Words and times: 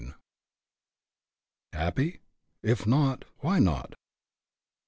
XL 0.03 0.11
HAPPY? 1.73 2.21
IF 2.63 2.87
NOT, 2.87 3.23
WHY 3.41 3.59
NOT? 3.59 3.93